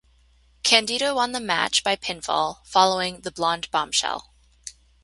Candido 0.63 1.13
won 1.13 1.31
the 1.31 1.39
match 1.39 1.83
by 1.83 1.95
pinfall 1.95 2.65
following 2.65 3.21
the 3.21 3.29
"Blonde 3.31 3.69
Bombshell". 3.69 4.33